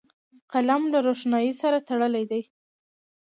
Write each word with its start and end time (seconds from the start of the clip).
قلم 0.51 0.83
له 0.93 0.99
روښنايي 1.07 1.53
سره 1.61 1.77
تړلی 1.87 2.23
دی 2.31 2.41